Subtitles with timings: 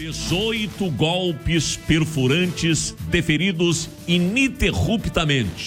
[0.00, 5.66] 18 golpes perfurantes deferidos ininterruptamente.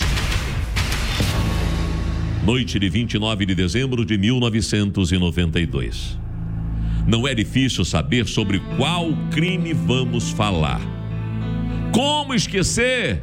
[2.43, 6.17] Noite de 29 de dezembro de 1992.
[7.05, 10.81] Não é difícil saber sobre qual crime vamos falar.
[11.91, 13.21] Como esquecer?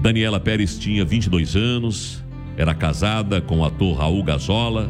[0.00, 2.22] Daniela Pérez tinha 22 anos,
[2.56, 4.88] era casada com o ator Raul Gazola,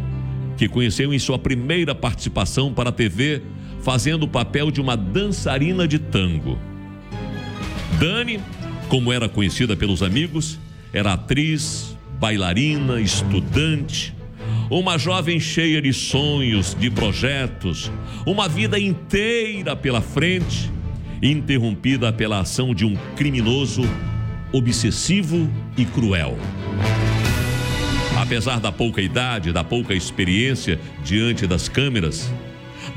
[0.59, 3.41] que conheceu em sua primeira participação para a TV,
[3.83, 6.59] fazendo o papel de uma dançarina de tango.
[7.99, 8.41] Dani,
[8.89, 10.59] como era conhecida pelos amigos,
[10.93, 14.15] era atriz, bailarina, estudante,
[14.71, 17.91] uma jovem cheia de sonhos, de projetos,
[18.25, 20.71] uma vida inteira pela frente,
[21.23, 23.83] interrompida pela ação de um criminoso
[24.53, 26.39] obsessivo e cruel.
[28.21, 32.33] Apesar da pouca idade, da pouca experiência diante das câmeras,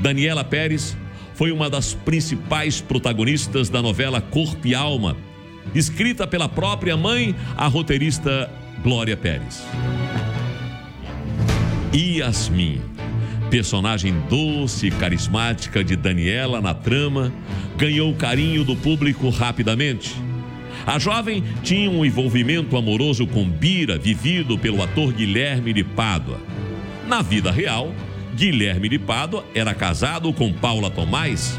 [0.00, 0.96] Daniela Pérez
[1.34, 5.16] foi uma das principais protagonistas da novela Corpo e Alma,
[5.74, 8.50] escrita pela própria mãe, a roteirista
[8.82, 9.62] Glória Pérez.
[11.94, 12.80] Yasmin,
[13.50, 17.32] personagem doce e carismática de Daniela na trama,
[17.76, 20.14] ganhou o carinho do público rapidamente.
[20.86, 26.38] A jovem tinha um envolvimento amoroso com Bira, vivido pelo ator Guilherme de Pádua.
[27.08, 27.94] Na vida real,
[28.36, 31.58] Guilherme de Pádua era casado com Paula Tomás.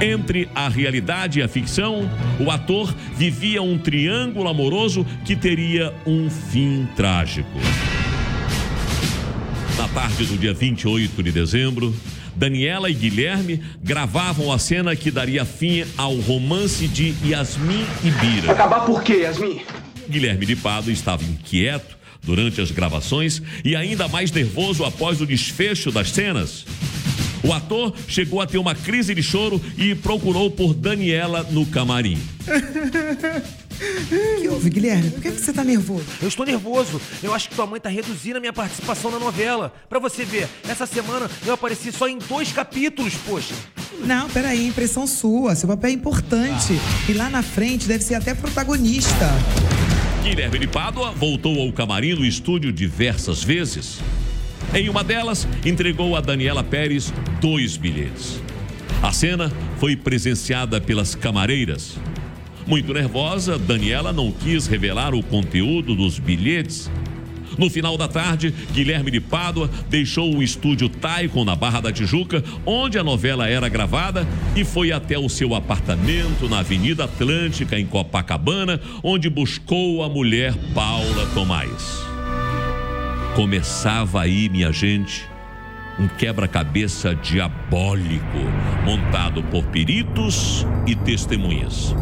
[0.00, 2.08] Entre a realidade e a ficção,
[2.40, 7.50] o ator vivia um triângulo amoroso que teria um fim trágico.
[9.76, 11.94] Na tarde do dia 28 de dezembro,
[12.34, 18.52] Daniela e Guilherme gravavam a cena que daria fim ao romance de Yasmin e Bira.
[18.52, 19.60] Acabar por quê, Yasmin?
[20.08, 25.90] Guilherme de Pado estava inquieto durante as gravações e ainda mais nervoso após o desfecho
[25.90, 26.64] das cenas.
[27.46, 32.18] O ator chegou a ter uma crise de choro e procurou por Daniela no camarim.
[32.46, 35.10] O que houve, Guilherme?
[35.10, 36.04] Por que, você tá nervoso?
[36.20, 37.00] Eu estou nervoso.
[37.22, 39.72] Eu acho que tua mãe tá reduzindo a minha participação na novela.
[39.88, 43.54] Pra você ver, essa semana eu apareci só em dois capítulos, poxa.
[44.04, 45.54] Não, peraí, impressão sua.
[45.54, 46.72] Seu papel é importante.
[47.08, 49.30] E lá na frente deve ser até protagonista.
[50.26, 54.00] Guilherme de Pádua voltou ao camarim no estúdio diversas vezes.
[54.74, 58.42] Em uma delas, entregou a Daniela Pérez dois bilhetes.
[59.00, 61.96] A cena foi presenciada pelas camareiras.
[62.66, 66.90] Muito nervosa, Daniela não quis revelar o conteúdo dos bilhetes.
[67.58, 72.44] No final da tarde, Guilherme de Pádua deixou o estúdio Taikon na Barra da Tijuca,
[72.64, 77.86] onde a novela era gravada, e foi até o seu apartamento na Avenida Atlântica, em
[77.86, 82.04] Copacabana, onde buscou a mulher Paula Tomás.
[83.34, 85.26] Começava aí, minha gente,
[85.98, 88.38] um quebra-cabeça diabólico,
[88.84, 91.94] montado por peritos e testemunhas.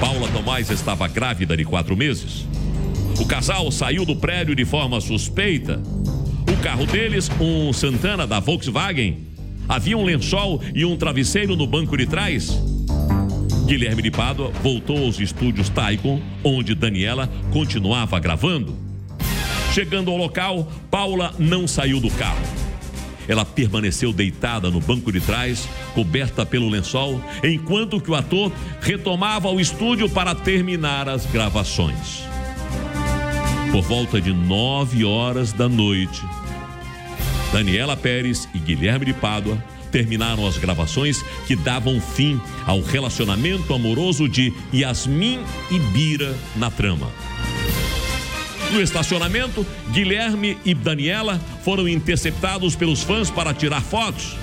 [0.00, 2.46] Paula Tomás estava grávida de quatro meses.
[3.18, 5.80] O casal saiu do prédio de forma suspeita.
[6.52, 9.26] O carro deles, um Santana da Volkswagen,
[9.68, 12.60] havia um lençol e um travesseiro no banco de trás.
[13.66, 18.76] Guilherme de Pádua voltou aos estúdios Taikon, onde Daniela continuava gravando.
[19.72, 22.44] Chegando ao local, Paula não saiu do carro.
[23.26, 29.50] Ela permaneceu deitada no banco de trás, coberta pelo lençol, enquanto que o ator retomava
[29.50, 32.35] o estúdio para terminar as gravações.
[33.72, 36.22] Por volta de nove horas da noite,
[37.52, 44.28] Daniela Pérez e Guilherme de Pádua terminaram as gravações que davam fim ao relacionamento amoroso
[44.28, 45.40] de Yasmin
[45.70, 47.10] e Bira na trama.
[48.72, 54.36] No estacionamento, Guilherme e Daniela foram interceptados pelos fãs para tirar fotos.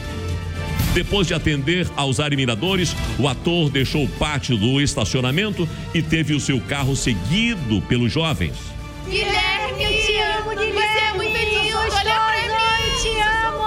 [0.93, 6.39] Depois de atender aos admiradores, o ator deixou o pátio do estacionamento e teve o
[6.39, 8.72] seu carro seguido pelos jovens.
[9.05, 10.73] Guilherme, eu te amo, Guilherme.
[10.73, 11.77] Você é muito lindo.
[11.77, 13.63] Olha pra mim, te amo.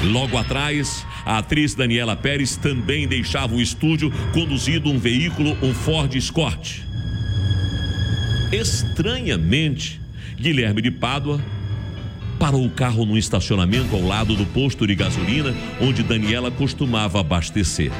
[0.00, 0.12] Guilherme.
[0.12, 6.14] Logo atrás, a atriz Daniela Pérez também deixava o estúdio conduzindo um veículo, um Ford
[6.14, 6.80] Escort.
[8.52, 10.00] Estranhamente,
[10.36, 11.40] Guilherme de Pádua
[12.38, 17.92] parou o carro num estacionamento ao lado do posto de gasolina onde Daniela costumava abastecer.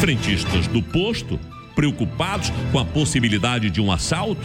[0.00, 1.38] Frentistas do posto,
[1.74, 4.42] preocupados com a possibilidade de um assalto,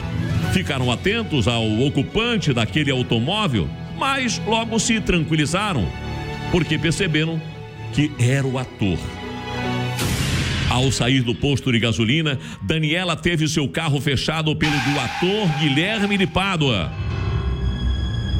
[0.54, 5.88] ficaram atentos ao ocupante daquele automóvel, mas logo se tranquilizaram,
[6.52, 7.42] porque perceberam
[7.94, 8.98] que era o ator.
[10.70, 16.18] Ao sair do posto de gasolina, Daniela teve seu carro fechado pelo do ator Guilherme
[16.18, 16.92] de Pádua.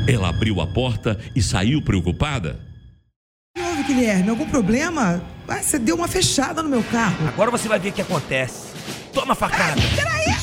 [0.08, 2.60] Ela abriu a porta e saiu preocupada.
[3.58, 4.30] O que houve, Guilherme?
[4.30, 5.22] Algum problema?
[5.48, 7.28] Ah, você deu uma fechada no meu carro.
[7.28, 8.77] Agora você vai ver o que acontece.
[9.28, 9.76] Toma facada.
[9.94, 10.38] Peraí!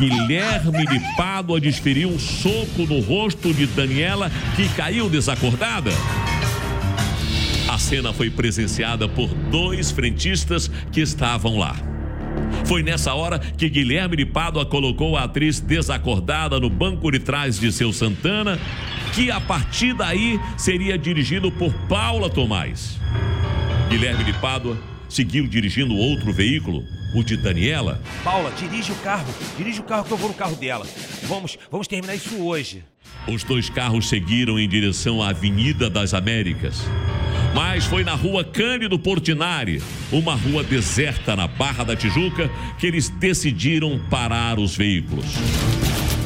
[0.00, 5.92] Guilherme de Pádua desferiu um soco no rosto de Daniela, que caiu desacordada.
[7.68, 11.76] A cena foi presenciada por dois frentistas que estavam lá.
[12.64, 17.56] Foi nessa hora que Guilherme de Pádua colocou a atriz desacordada no banco de trás
[17.56, 18.58] de seu Santana,
[19.14, 22.98] que a partir daí seria dirigido por Paula Tomás.
[23.88, 24.76] Guilherme de Pádua
[25.08, 26.84] seguiu dirigindo outro veículo,
[27.14, 28.00] o de Daniela.
[28.22, 29.32] Paula, dirige o carro.
[29.56, 30.86] Dirige o carro que eu vou no carro dela.
[31.24, 32.84] Vamos, vamos terminar isso hoje.
[33.26, 36.82] Os dois carros seguiram em direção à Avenida das Américas.
[37.54, 39.82] Mas foi na rua Cândido Portinari,
[40.12, 45.26] uma rua deserta na Barra da Tijuca, que eles decidiram parar os veículos.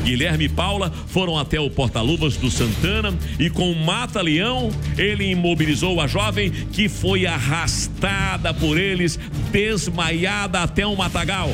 [0.02, 6.00] Guilherme e Paula foram até o porta-luvas do Santana e com o mata-leão ele imobilizou
[6.00, 9.18] a jovem que foi arrastada por eles,
[9.50, 11.50] desmaiada até um matagal.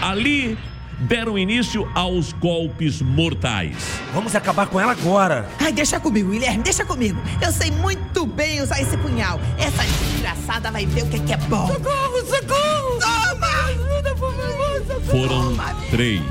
[0.00, 0.56] Ali
[1.00, 3.76] deram início aos golpes mortais.
[4.14, 5.48] Vamos acabar com ela agora.
[5.58, 7.20] Ai, deixa comigo, Guilherme, deixa comigo.
[7.40, 9.40] Eu sei muito bem usar esse punhal.
[9.58, 11.66] Essa desgraçada vai ver o que é, que é bom.
[11.66, 12.98] Socorro, socorro!
[13.00, 13.46] Toma!
[13.68, 15.02] Ajuda, por favor, socorro!
[15.06, 15.76] Foram Toma.
[15.90, 16.22] três,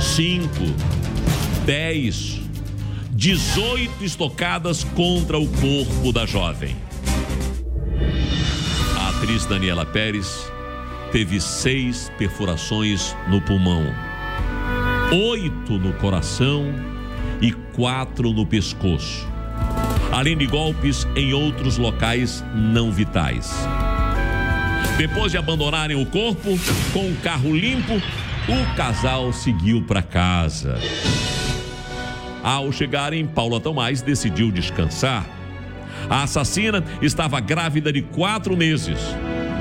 [0.00, 0.64] cinco,
[1.66, 2.40] dez,
[3.12, 6.74] dezoito estocadas contra o corpo da jovem.
[8.98, 10.50] A atriz Daniela Pérez
[11.12, 13.84] teve seis perfurações no pulmão,
[15.12, 16.72] oito no coração
[17.42, 19.28] e quatro no pescoço,
[20.10, 23.52] além de golpes em outros locais não vitais.
[24.96, 26.58] Depois de abandonarem o corpo
[26.92, 28.00] com o carro limpo,
[28.48, 30.78] o casal seguiu para casa.
[32.42, 35.26] Ao chegarem, Paula Tomás decidiu descansar.
[36.08, 38.98] A assassina estava grávida de quatro meses.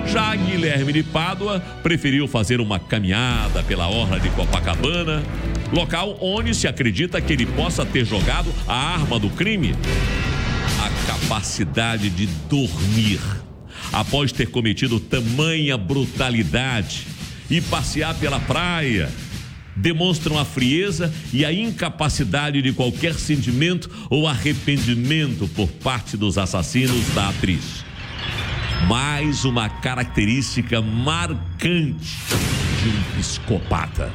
[0.07, 5.21] Já Guilherme de Pádua preferiu fazer uma caminhada pela orla de Copacabana,
[5.71, 9.75] local onde se acredita que ele possa ter jogado a arma do crime.
[10.79, 13.19] A capacidade de dormir
[13.91, 17.18] após ter cometido tamanha brutalidade
[17.49, 19.09] e passear pela praia
[19.75, 27.07] demonstram a frieza e a incapacidade de qualquer sentimento ou arrependimento por parte dos assassinos
[27.15, 27.85] da atriz.
[28.87, 32.17] Mais uma característica marcante
[32.81, 34.11] de um psicopata.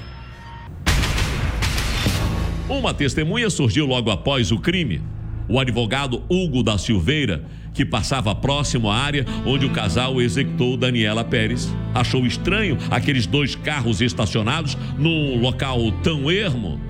[2.69, 5.02] Uma testemunha surgiu logo após o crime.
[5.48, 11.24] O advogado Hugo da Silveira, que passava próximo à área onde o casal executou Daniela
[11.24, 16.80] Pérez, achou estranho aqueles dois carros estacionados num local tão ermo.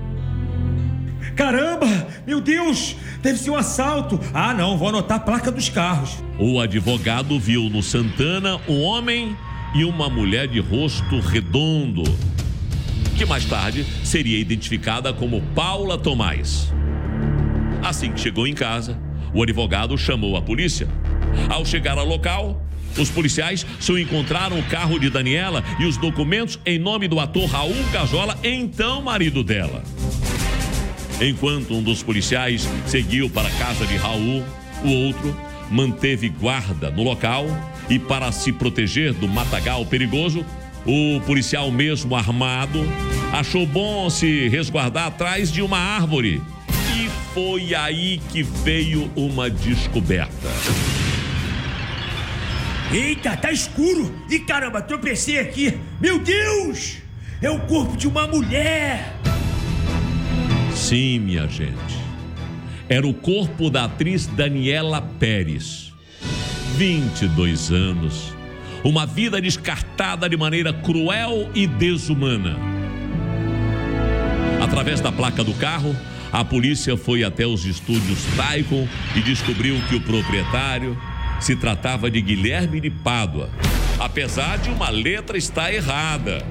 [1.35, 1.87] Caramba!
[2.25, 2.95] Meu Deus!
[3.21, 4.19] Deve ser um assalto!
[4.33, 6.23] Ah, não, vou anotar a placa dos carros.
[6.39, 9.35] O advogado viu no Santana um homem
[9.73, 12.03] e uma mulher de rosto redondo,
[13.17, 16.71] que mais tarde seria identificada como Paula Tomás.
[17.83, 18.97] Assim que chegou em casa,
[19.35, 20.87] o advogado chamou a polícia.
[21.49, 22.65] Ao chegar ao local,
[22.97, 27.45] os policiais só encontraram o carro de Daniela e os documentos em nome do ator
[27.45, 29.83] Raul Cajola, então marido dela.
[31.19, 34.43] Enquanto um dos policiais seguiu para a casa de Raul,
[34.83, 35.35] o outro
[35.69, 37.45] manteve guarda no local
[37.89, 40.45] e, para se proteger do matagal perigoso,
[40.85, 42.79] o policial, mesmo armado,
[43.33, 46.41] achou bom se resguardar atrás de uma árvore.
[46.95, 50.47] E foi aí que veio uma descoberta.
[52.89, 54.15] Eita, tá escuro!
[54.29, 55.77] E caramba, tropecei aqui!
[55.99, 56.99] Meu Deus!
[57.41, 59.13] É o corpo de uma mulher!
[60.73, 61.75] Sim, minha gente.
[62.87, 65.91] Era o corpo da atriz Daniela Pérez.
[66.77, 68.33] 22 anos.
[68.85, 72.55] Uma vida descartada de maneira cruel e desumana.
[74.63, 75.93] Através da placa do carro,
[76.35, 80.97] a polícia foi até os estúdios Taikon e descobriu que o proprietário
[81.39, 83.49] se tratava de Guilherme de Pádua,
[83.97, 86.45] apesar de uma letra estar errada.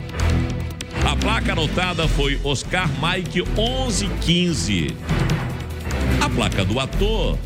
[1.06, 4.96] A placa anotada foi Oscar Mike 1115.
[6.18, 7.38] A placa do ator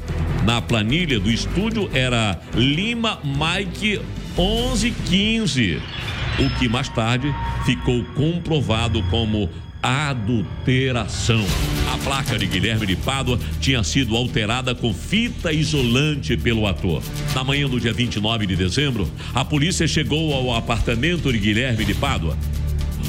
[0.45, 4.01] na planilha do estúdio era Lima Mike
[4.39, 5.83] 1115,
[6.39, 7.35] o que mais tarde
[7.67, 9.51] ficou comprovado como
[9.83, 11.45] adulteração.
[11.93, 17.03] A placa de Guilherme de Pádua tinha sido alterada com fita isolante pelo ator.
[17.35, 21.95] Na manhã do dia 29 de dezembro, a polícia chegou ao apartamento de Guilherme de
[21.95, 22.37] Pádua.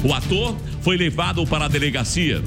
[0.02, 2.42] O ator foi levado para a delegacia.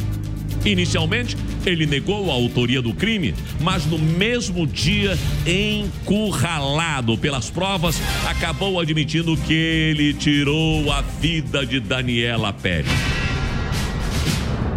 [0.65, 8.79] Inicialmente, ele negou a autoria do crime, mas no mesmo dia, encurralado pelas provas, acabou
[8.79, 13.12] admitindo que ele tirou a vida de Daniela Pérez.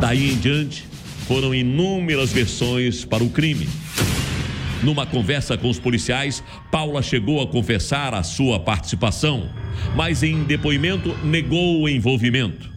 [0.01, 0.85] Daí em diante,
[1.27, 3.69] foram inúmeras versões para o crime.
[4.83, 9.49] Numa conversa com os policiais, Paula chegou a confessar a sua participação,
[9.97, 12.71] mas em depoimento negou o envolvimento.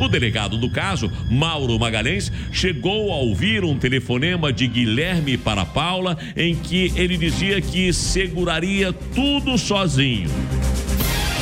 [0.00, 6.18] O delegado do caso, Mauro Magalhães, chegou a ouvir um telefonema de Guilherme para Paula
[6.36, 10.30] em que ele dizia que seguraria tudo sozinho.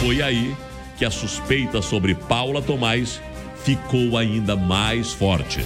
[0.00, 0.54] Foi aí
[0.98, 3.20] que a suspeita sobre Paula Tomás
[3.64, 5.60] ficou ainda mais forte.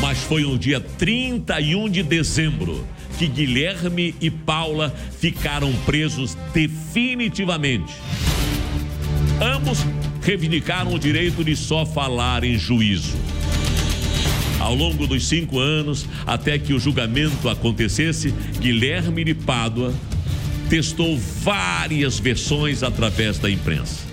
[0.00, 2.86] Mas foi no dia 31 de dezembro
[3.18, 7.92] que Guilherme e Paula ficaram presos definitivamente.
[9.40, 9.84] Ambos
[10.22, 13.16] reivindicaram o direito de só falar em juízo.
[14.58, 19.94] Ao longo dos cinco anos, até que o julgamento acontecesse, Guilherme de Pádua
[20.68, 24.04] testou várias versões através da imprensa.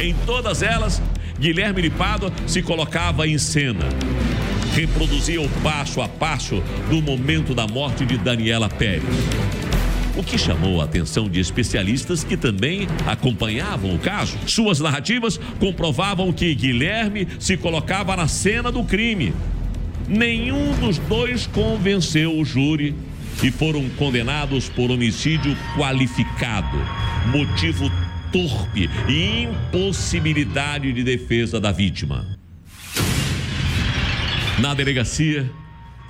[0.00, 1.00] Em todas elas,
[1.38, 3.84] Guilherme de Pádua se colocava em cena.
[4.74, 9.02] Reproduzia o passo a passo do momento da morte de Daniela Pérez.
[10.16, 14.38] O que chamou a atenção de especialistas que também acompanhavam o caso.
[14.46, 19.34] Suas narrativas comprovavam que Guilherme se colocava na cena do crime.
[20.08, 22.94] Nenhum dos dois convenceu o júri
[23.42, 26.78] e foram condenados por homicídio qualificado,
[27.26, 27.90] motivo
[28.32, 32.26] torpe e impossibilidade de defesa da vítima.
[34.58, 35.50] Na delegacia,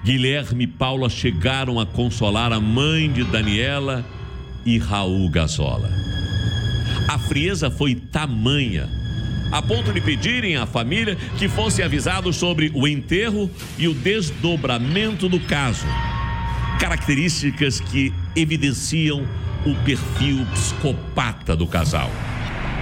[0.05, 4.05] Guilherme e Paula chegaram a consolar a mãe de Daniela
[4.65, 5.91] e Raul Gazola.
[7.09, 8.89] A frieza foi tamanha,
[9.51, 15.29] a ponto de pedirem à família que fossem avisados sobre o enterro e o desdobramento
[15.29, 15.87] do caso.
[16.79, 19.27] Características que evidenciam
[19.67, 22.09] o perfil psicopata do casal.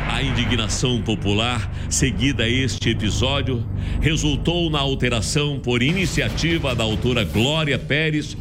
[0.06, 3.66] A indignação popular seguida a este episódio
[4.02, 8.36] resultou na alteração por iniciativa da autora Glória Pérez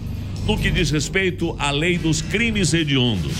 [0.46, 3.32] no que diz respeito à lei dos crimes hediondos.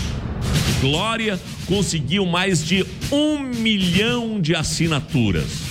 [0.80, 5.64] Glória conseguiu mais de um milhão de assinaturas.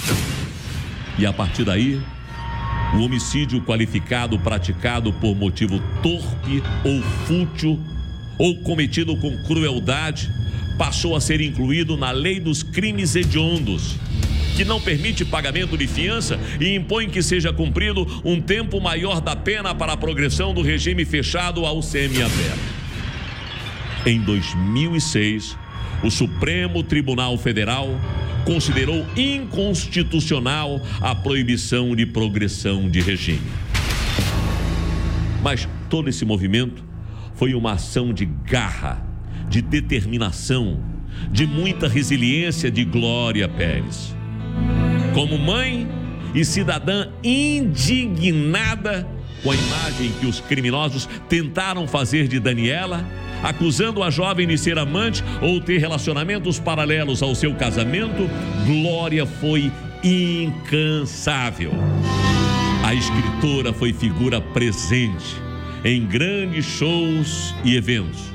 [1.17, 1.99] E a partir daí,
[2.95, 7.79] o homicídio qualificado praticado por motivo torpe ou fútil
[8.37, 10.31] ou cometido com crueldade
[10.77, 13.95] passou a ser incluído na lei dos crimes hediondos,
[14.55, 19.35] que não permite pagamento de fiança e impõe que seja cumprido um tempo maior da
[19.35, 22.59] pena para a progressão do regime fechado ao semiaberto.
[24.05, 25.57] Em 2006,
[26.03, 27.89] o Supremo Tribunal Federal
[28.45, 33.47] considerou inconstitucional a proibição de progressão de regime.
[35.41, 36.83] Mas todo esse movimento
[37.35, 39.05] foi uma ação de garra,
[39.49, 40.79] de determinação,
[41.31, 44.15] de muita resiliência de Glória Pérez.
[45.13, 45.87] Como mãe
[46.33, 49.07] e cidadã indignada
[49.43, 53.05] com a imagem que os criminosos tentaram fazer de Daniela,
[53.43, 58.29] acusando a jovem de ser amante ou ter relacionamentos paralelos ao seu casamento,
[58.65, 59.71] Glória foi
[60.01, 61.71] incansável.
[62.85, 65.42] A escritora foi figura presente
[65.83, 68.33] em grandes shows e eventos.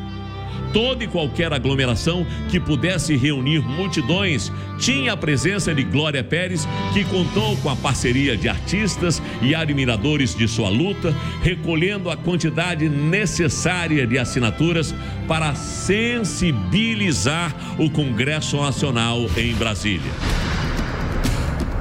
[0.72, 7.04] Toda e qualquer aglomeração que pudesse reunir multidões tinha a presença de Glória Pérez, que
[7.04, 14.06] contou com a parceria de artistas e admiradores de sua luta, recolhendo a quantidade necessária
[14.06, 14.94] de assinaturas
[15.26, 20.12] para sensibilizar o Congresso Nacional em Brasília.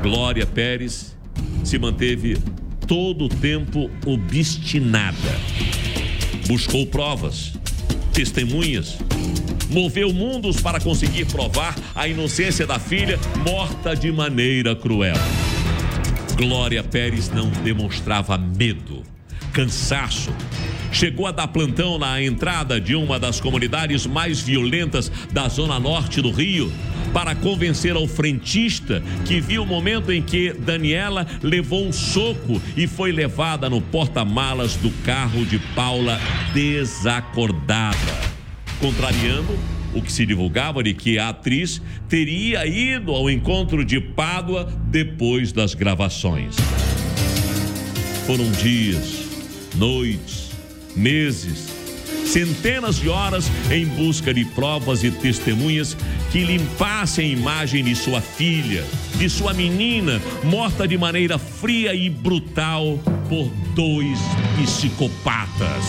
[0.01, 1.17] Glória Pérez
[1.63, 2.37] se manteve
[2.87, 5.17] todo o tempo obstinada.
[6.47, 7.53] Buscou provas,
[8.13, 8.97] testemunhas,
[9.69, 15.17] moveu mundos para conseguir provar a inocência da filha morta de maneira cruel.
[16.37, 19.03] Glória Pérez não demonstrava medo,
[19.51, 20.31] cansaço.
[20.91, 26.21] Chegou a dar plantão na entrada de uma das comunidades mais violentas da zona norte
[26.21, 26.71] do Rio
[27.13, 32.87] para convencer ao frentista que viu o momento em que Daniela levou um soco e
[32.87, 36.19] foi levada no porta-malas do carro de Paula
[36.53, 37.95] desacordada,
[38.79, 39.57] contrariando
[39.93, 45.51] o que se divulgava de que a atriz teria ido ao encontro de Pádua depois
[45.51, 46.55] das gravações.
[48.25, 49.23] Foram dias,
[49.75, 50.46] noites,
[50.97, 51.69] meses,
[52.25, 55.95] centenas de horas em busca de provas e testemunhas
[56.31, 58.83] que limpassem a imagem de sua filha,
[59.17, 62.99] de sua menina morta de maneira fria e brutal
[63.29, 64.19] por dois
[64.61, 65.85] psicopatas.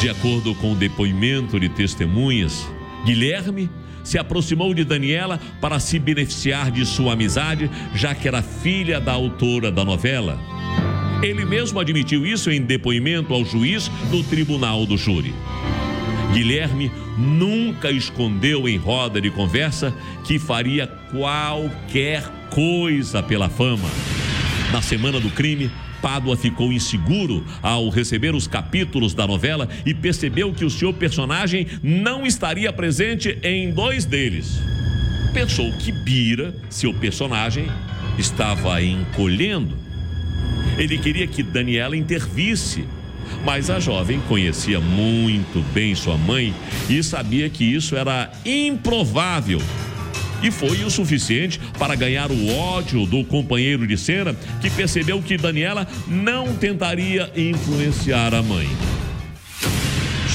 [0.00, 2.66] De acordo com o depoimento de testemunhas,
[3.04, 3.68] Guilherme
[4.04, 9.12] se aproximou de Daniela para se beneficiar de sua amizade, já que era filha da
[9.12, 10.57] autora da novela.
[11.22, 15.34] Ele mesmo admitiu isso em depoimento ao juiz no tribunal do júri.
[16.32, 19.92] Guilherme nunca escondeu em roda de conversa
[20.24, 23.88] que faria qualquer coisa pela fama.
[24.72, 25.70] Na semana do crime,
[26.00, 31.66] Pádua ficou inseguro ao receber os capítulos da novela e percebeu que o seu personagem
[31.82, 34.60] não estaria presente em dois deles.
[35.34, 37.66] Pensou que Bira, seu personagem,
[38.16, 39.87] estava encolhendo.
[40.78, 42.84] Ele queria que Daniela intervisse,
[43.44, 46.54] mas a jovem conhecia muito bem sua mãe
[46.88, 49.60] e sabia que isso era improvável
[50.42, 55.36] e foi o suficiente para ganhar o ódio do companheiro de cena, que percebeu que
[55.36, 58.68] Daniela não tentaria influenciar a mãe.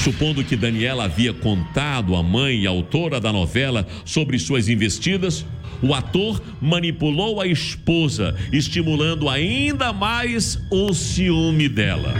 [0.02, 5.46] Supondo que Daniela havia contado à mãe autora da novela sobre suas investidas,
[5.84, 12.14] o ator manipulou a esposa, estimulando ainda mais o ciúme dela.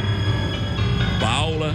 [1.19, 1.75] Paula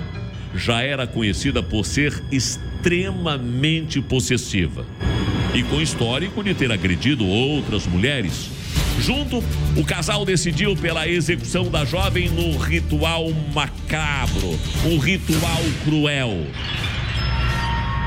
[0.53, 4.85] já era conhecida por ser extremamente possessiva
[5.51, 8.51] e com histórico de ter agredido outras mulheres.
[8.99, 9.43] Junto,
[9.75, 16.45] o casal decidiu pela execução da jovem no ritual macabro, um ritual cruel.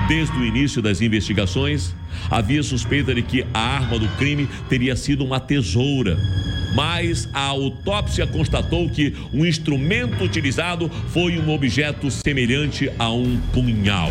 [0.06, 1.92] Desde o início das investigações,
[2.30, 6.16] havia suspeita de que a arma do crime teria sido uma tesoura.
[6.74, 14.10] Mas a autópsia constatou que o instrumento utilizado foi um objeto semelhante a um punhal.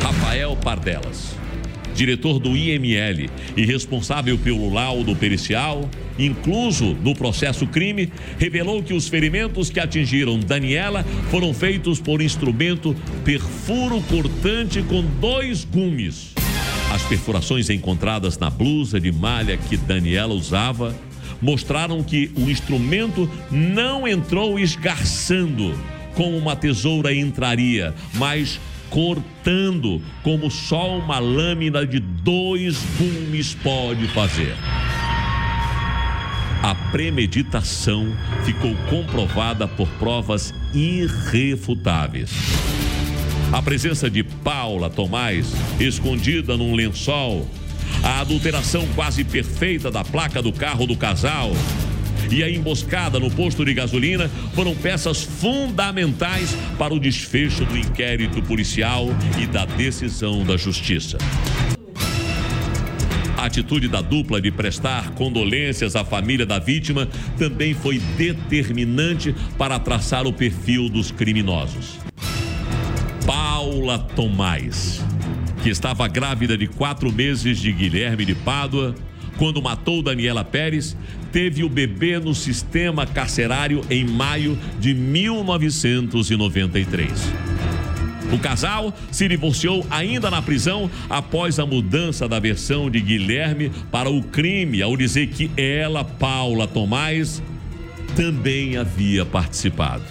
[0.00, 1.36] Rafael Pardelas
[1.96, 9.08] diretor do IML e responsável pelo laudo pericial, incluso no processo crime, revelou que os
[9.08, 16.35] ferimentos que atingiram Daniela foram feitos por instrumento perfuro cortante com dois gumes.
[16.96, 20.96] As perfurações encontradas na blusa de malha que Daniela usava
[21.42, 25.78] mostraram que o instrumento não entrou esgarçando
[26.14, 34.54] como uma tesoura entraria, mas cortando, como só uma lâmina de dois gumes pode fazer.
[36.62, 38.06] A premeditação
[38.42, 42.30] ficou comprovada por provas irrefutáveis.
[43.56, 45.46] A presença de Paula Tomás,
[45.80, 47.48] escondida num lençol,
[48.02, 51.52] a adulteração quase perfeita da placa do carro do casal,
[52.30, 58.42] e a emboscada no posto de gasolina foram peças fundamentais para o desfecho do inquérito
[58.42, 59.08] policial
[59.40, 61.16] e da decisão da justiça.
[63.38, 69.78] A atitude da dupla de prestar condolências à família da vítima também foi determinante para
[69.78, 71.96] traçar o perfil dos criminosos.
[73.76, 75.04] Paula Tomás,
[75.62, 78.94] que estava grávida de quatro meses de Guilherme de Pádua,
[79.36, 80.96] quando matou Daniela Pérez,
[81.30, 87.10] teve o bebê no sistema carcerário em maio de 1993.
[88.32, 94.08] O casal se divorciou ainda na prisão após a mudança da versão de Guilherme para
[94.08, 97.42] o crime, ao dizer que ela, Paula Tomás,
[98.16, 100.04] também havia participado.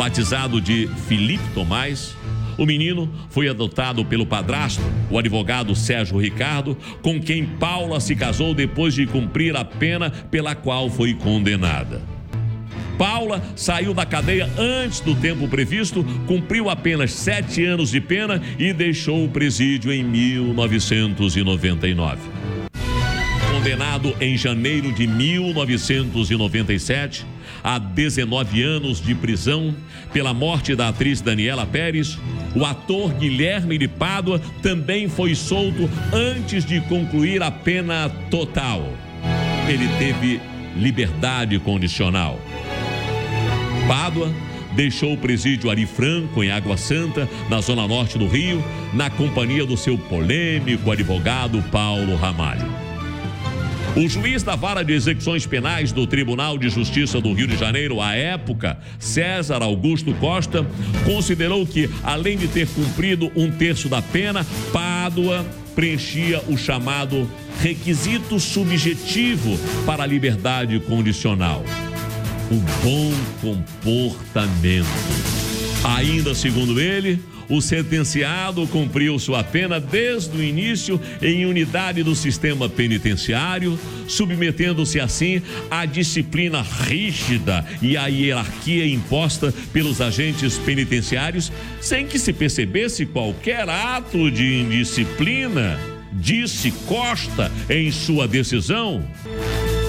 [0.00, 2.16] Batizado de Felipe Tomás,
[2.56, 8.54] o menino foi adotado pelo padrasto, o advogado Sérgio Ricardo, com quem Paula se casou
[8.54, 12.00] depois de cumprir a pena pela qual foi condenada.
[12.96, 18.72] Paula saiu da cadeia antes do tempo previsto, cumpriu apenas sete anos de pena e
[18.72, 22.22] deixou o presídio em 1999.
[23.52, 27.26] Condenado em janeiro de 1997
[27.62, 29.74] a 19 anos de prisão
[30.12, 32.18] pela morte da atriz Daniela Pérez,
[32.54, 38.92] o ator Guilherme de Pádua também foi solto antes de concluir a pena total.
[39.68, 40.40] Ele teve
[40.76, 42.40] liberdade condicional.
[43.86, 44.32] Pádua
[44.72, 49.66] deixou o presídio Ari Franco, em Água Santa, na zona norte do Rio, na companhia
[49.66, 52.89] do seu polêmico advogado Paulo Ramalho.
[53.96, 58.00] O juiz da vara de execuções penais do Tribunal de Justiça do Rio de Janeiro,
[58.00, 60.64] à época, César Augusto Costa,
[61.04, 67.28] considerou que, além de ter cumprido um terço da pena, Pádua preenchia o chamado
[67.60, 71.64] requisito subjetivo para a liberdade condicional:
[72.50, 75.39] o bom comportamento.
[75.82, 82.68] Ainda segundo ele, o sentenciado cumpriu sua pena desde o início em unidade do sistema
[82.68, 85.40] penitenciário, submetendo-se assim
[85.70, 93.68] à disciplina rígida e à hierarquia imposta pelos agentes penitenciários, sem que se percebesse qualquer
[93.68, 95.78] ato de indisciplina,
[96.12, 99.02] disse Costa em sua decisão.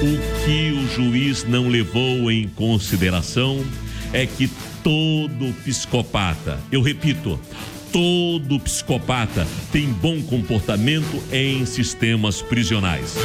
[0.02, 3.64] O que o juiz não levou em consideração
[4.14, 4.50] é que
[4.84, 7.40] todo psicopata, eu repito,
[7.92, 13.16] todo psicopata tem bom comportamento em sistemas prisionais.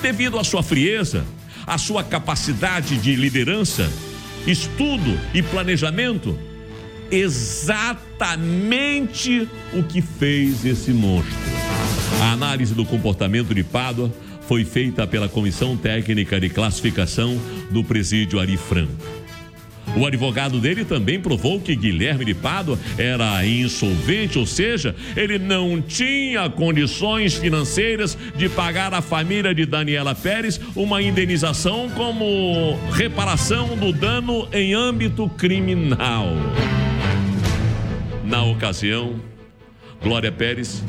[0.00, 1.24] Devido à sua frieza,
[1.66, 3.90] à sua capacidade de liderança,
[4.46, 6.38] estudo e planejamento,
[7.10, 8.18] exatamente
[9.72, 11.34] o que fez esse monstro.
[12.20, 14.12] A análise do comportamento de Pádua
[14.46, 17.38] foi feita pela Comissão Técnica de Classificação
[17.70, 19.23] do Presídio Ari Franco.
[19.96, 25.80] O advogado dele também provou que Guilherme de Pádua era insolvente, ou seja, ele não
[25.80, 33.92] tinha condições financeiras de pagar à família de Daniela Pérez uma indenização como reparação do
[33.92, 36.26] dano em âmbito criminal.
[38.24, 39.20] Na ocasião,
[40.02, 40.82] Glória Pérez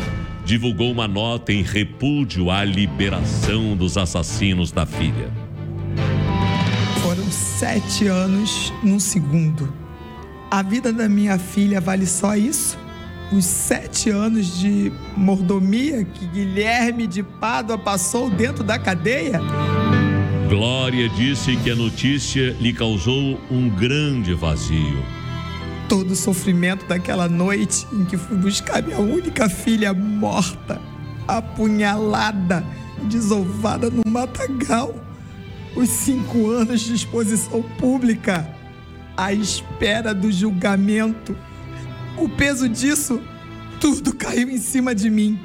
[0.43, 5.44] divulgou uma nota em repúdio à liberação dos assassinos da filha
[7.33, 9.71] sete anos num segundo.
[10.49, 12.77] A vida da minha filha vale só isso?
[13.31, 19.41] Os sete anos de mordomia que Guilherme de Pádua passou dentro da cadeia?
[20.47, 25.03] Glória disse que a notícia lhe causou um grande vazio.
[25.89, 30.79] Todo o sofrimento daquela noite em que fui buscar minha única filha morta,
[31.27, 32.63] apunhalada,
[33.09, 35.04] desovada no matagal
[35.75, 38.49] os cinco anos de exposição pública,
[39.15, 41.37] à espera do julgamento.
[42.17, 43.21] O peso disso,
[43.79, 45.37] tudo caiu em cima de mim.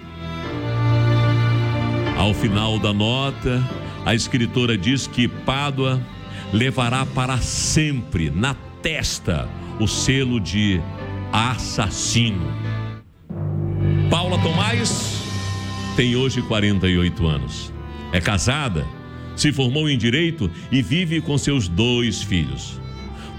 [2.16, 3.62] Ao final da nota,
[4.06, 6.00] a escritora diz que Pádua
[6.52, 9.48] levará para sempre na testa
[9.80, 10.80] o selo de
[11.32, 12.46] assassino.
[14.10, 15.22] Paula Tomás
[15.96, 17.72] tem hoje 48 anos.
[18.12, 18.86] É casada
[19.40, 22.78] se formou em direito e vive com seus dois filhos.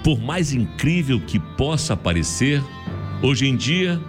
[0.04, 2.60] Por mais incrível que possa parecer,
[3.22, 4.02] hoje em dia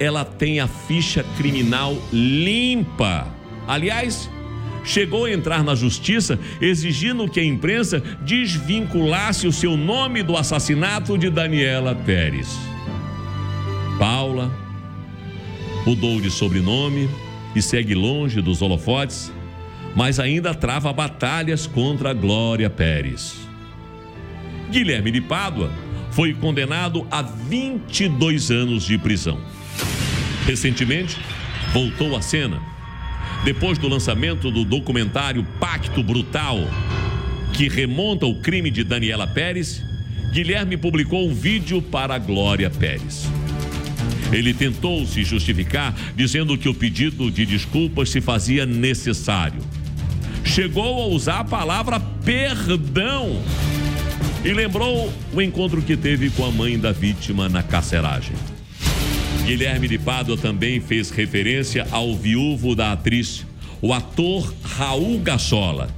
[0.00, 3.26] ela tem a ficha criminal limpa.
[3.68, 4.30] Aliás,
[4.82, 11.18] chegou a entrar na justiça exigindo que a imprensa desvinculasse o seu nome do assassinato
[11.18, 12.58] de Daniela Pérez.
[13.98, 14.50] Paula
[15.86, 17.10] mudou de sobrenome
[17.54, 19.35] e segue longe dos holofotes
[19.96, 23.34] mas ainda trava batalhas contra Glória Pérez.
[24.70, 25.72] Guilherme de Pádua
[26.10, 29.40] foi condenado a 22 anos de prisão.
[30.44, 31.16] Recentemente,
[31.72, 32.60] voltou à cena.
[33.42, 36.58] Depois do lançamento do documentário Pacto Brutal,
[37.54, 39.82] que remonta o crime de Daniela Pérez,
[40.30, 43.26] Guilherme publicou um vídeo para Glória Pérez.
[44.30, 49.62] Ele tentou se justificar dizendo que o pedido de desculpas se fazia necessário
[50.46, 53.42] chegou a usar a palavra perdão
[54.44, 58.36] e lembrou o encontro que teve com a mãe da vítima na carceragem.
[59.44, 63.44] Guilherme de Pádua também fez referência ao viúvo da atriz,
[63.82, 65.88] o ator Raul Gassola,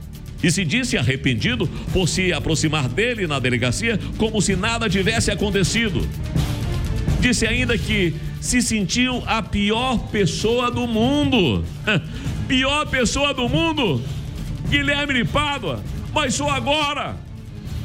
[0.43, 6.09] e se disse arrependido por se aproximar dele na delegacia como se nada tivesse acontecido.
[7.21, 11.65] Disse ainda que se sentiu a pior pessoa do mundo.
[12.49, 14.03] pior pessoa do mundo
[14.69, 17.17] Guilherme de Pádua, mas só agora,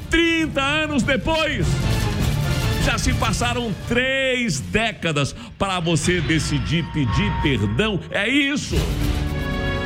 [0.10, 1.65] 30 anos depois,
[2.84, 8.00] já se passaram três décadas para você decidir pedir perdão.
[8.12, 8.76] É isso.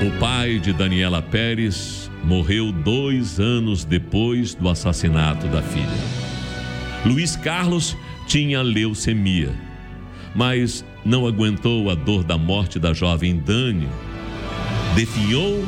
[0.02, 5.88] O pai de Daniela Pérez morreu dois anos depois do assassinato da filha.
[7.06, 9.54] Luiz Carlos tinha leucemia,
[10.36, 13.88] mas não aguentou a dor da morte da jovem Dani.
[14.96, 15.64] Definhou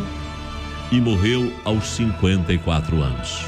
[0.92, 3.46] e morreu aos 54 anos.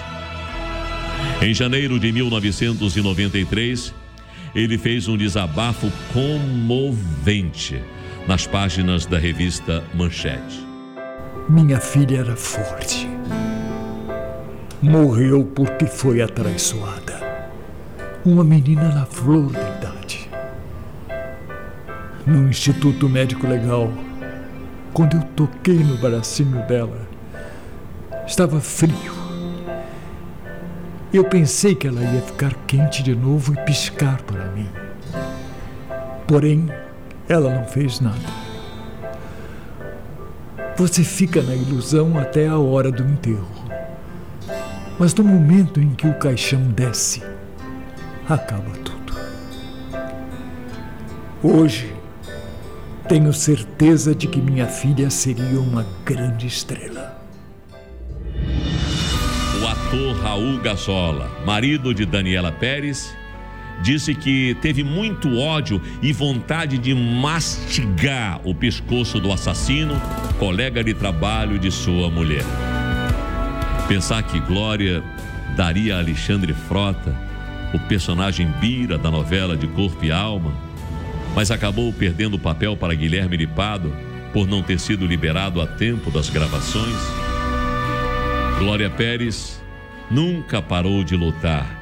[1.41, 3.93] Em janeiro de 1993,
[4.53, 7.81] ele fez um desabafo comovente
[8.27, 10.67] nas páginas da revista Manchete.
[11.49, 13.07] Minha filha era forte.
[14.81, 17.19] Morreu porque foi atraiçoada.
[18.23, 20.29] Uma menina na flor da idade.
[22.25, 23.91] No Instituto Médico Legal,
[24.93, 27.10] quando eu toquei no bracinho dela,
[28.25, 29.13] Estava frio.
[31.13, 34.69] Eu pensei que ela ia ficar quente de novo e piscar para mim.
[36.27, 36.69] Porém,
[37.27, 38.41] ela não fez nada.
[40.77, 43.45] Você fica na ilusão até a hora do enterro.
[44.97, 47.21] Mas no momento em que o caixão desce,
[48.29, 49.13] acaba tudo.
[51.43, 51.93] Hoje,
[53.07, 57.20] tenho certeza de que minha filha seria uma grande estrela.
[60.21, 63.13] Raul Gazola, marido de Daniela Pérez,
[63.81, 69.99] disse que teve muito ódio e vontade de mastigar o pescoço do assassino,
[70.39, 72.45] colega de trabalho de sua mulher.
[73.87, 75.03] Pensar que Glória
[75.57, 77.13] daria a Alexandre Frota
[77.73, 80.53] o personagem Bira da novela de Corpo e Alma,
[81.35, 83.93] mas acabou perdendo o papel para Guilherme de Pado
[84.31, 86.95] por não ter sido liberado a tempo das gravações.
[88.59, 89.61] Glória Pérez
[90.11, 91.79] nunca parou de lutar.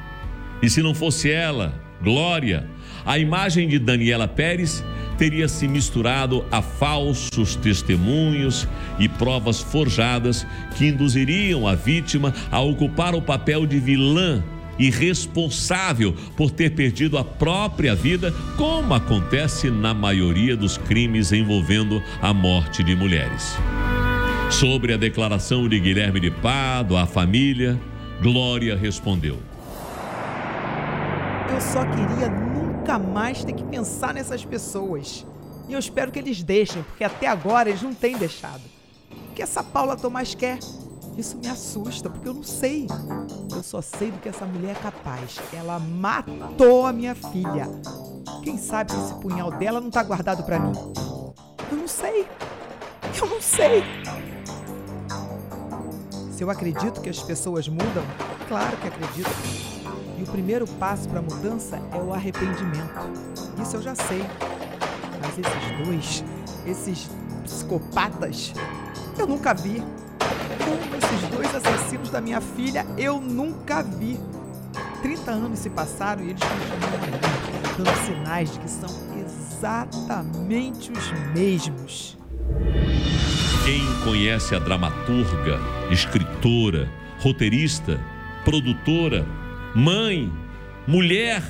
[0.62, 2.66] E se não fosse ela, Glória,
[3.04, 4.82] a imagem de Daniela Pérez
[5.18, 8.66] teria se misturado a falsos testemunhos
[8.98, 14.42] e provas forjadas que induziriam a vítima a ocupar o papel de vilã
[14.78, 22.02] e responsável por ter perdido a própria vida, como acontece na maioria dos crimes envolvendo
[22.22, 23.58] a morte de mulheres.
[24.50, 27.78] Sobre a declaração de Guilherme de Pado à família,
[28.20, 29.38] Glória respondeu:
[31.50, 35.26] Eu só queria nunca mais ter que pensar nessas pessoas.
[35.66, 38.60] E eu espero que eles deixem, porque até agora eles não têm deixado.
[39.10, 40.58] O que essa Paula Tomás quer?
[41.16, 42.86] Isso me assusta, porque eu não sei.
[43.54, 45.40] Eu só sei do que essa mulher é capaz.
[45.50, 47.68] Ela matou a minha filha.
[48.42, 50.72] Quem sabe esse punhal dela não tá guardado para mim?
[51.70, 52.26] Eu não sei.
[53.18, 53.82] Eu não sei.
[56.40, 58.02] Se eu acredito que as pessoas mudam,
[58.48, 59.28] claro que acredito.
[60.18, 62.98] E o primeiro passo para a mudança é o arrependimento.
[63.62, 64.24] Isso eu já sei.
[65.20, 66.24] Mas esses dois,
[66.66, 67.10] esses
[67.44, 68.54] psicopatas,
[69.18, 69.82] eu nunca vi.
[70.64, 74.18] Como esses dois assassinos da minha filha, eu nunca vi.
[75.02, 82.19] 30 anos se passaram e eles continuam dando sinais de que são exatamente os mesmos.
[83.64, 88.00] Quem conhece a dramaturga, escritora, roteirista,
[88.44, 89.26] produtora,
[89.74, 90.32] mãe,
[90.86, 91.42] mulher,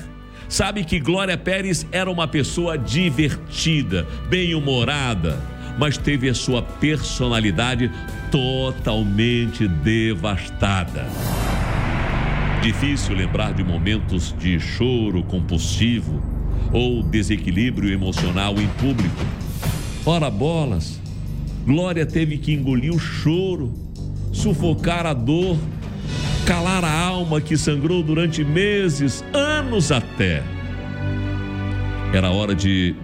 [0.49, 5.39] sabe que Glória Pérez era uma pessoa divertida, bem-humorada,
[5.79, 7.91] mas teve a sua personalidade
[8.31, 11.07] totalmente devastada.
[12.61, 16.21] Difícil lembrar de momentos de choro compulsivo
[16.73, 19.25] ou desequilíbrio emocional em público.
[20.05, 21.00] Ora bolas,
[21.65, 23.73] Glória teve que engolir o choro,
[24.33, 25.59] sufocar a dor,
[26.47, 30.43] calar a alma que sangrou durante meses, anos até.
[32.13, 32.95] Era hora de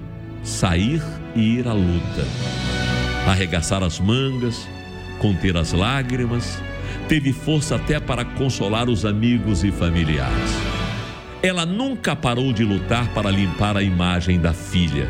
[0.42, 1.02] sair
[1.34, 2.24] e ir à luta,
[3.28, 4.66] arregaçar as mangas,
[5.20, 6.58] conter as lágrimas,
[7.08, 10.50] teve força até para consolar os amigos e familiares.
[11.42, 15.08] Ela nunca parou de lutar para limpar a imagem da filha,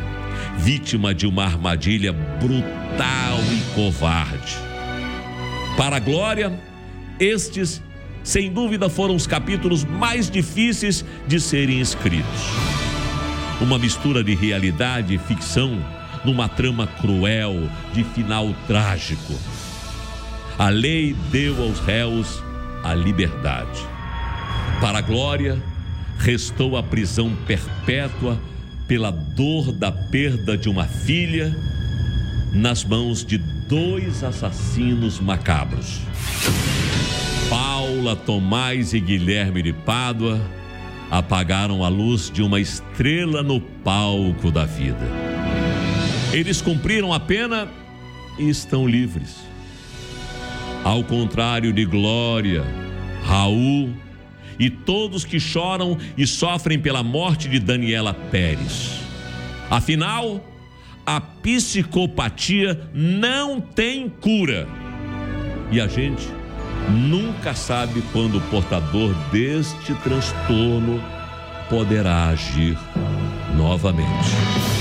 [0.58, 4.56] vítima de uma armadilha brutal e covarde.
[5.76, 6.58] Para a glória,
[7.20, 7.82] estes,
[8.22, 12.42] sem dúvida, foram os capítulos mais difíceis de serem escritos.
[13.60, 15.78] Uma mistura de realidade e ficção
[16.24, 19.34] numa trama cruel de final trágico.
[20.58, 22.42] A lei deu aos réus
[22.82, 23.80] a liberdade.
[24.80, 25.62] Para a glória,
[26.18, 28.38] restou a prisão perpétua
[28.86, 31.56] pela dor da perda de uma filha
[32.52, 36.00] nas mãos de dois assassinos macabros.
[37.50, 40.40] Paula Tomás e Guilherme de Pádua
[41.10, 45.06] apagaram a luz de uma estrela no palco da vida.
[46.32, 47.68] Eles cumpriram a pena
[48.38, 49.36] e estão livres.
[50.84, 52.64] Ao contrário de Glória,
[53.24, 53.94] Raul
[54.58, 59.00] e todos que choram e sofrem pela morte de Daniela Pérez.
[59.70, 60.44] Afinal,
[61.04, 64.68] a psicopatia não tem cura.
[65.70, 66.26] E a gente
[66.90, 71.02] nunca sabe quando o portador deste transtorno
[71.68, 72.78] poderá agir
[73.56, 74.75] novamente.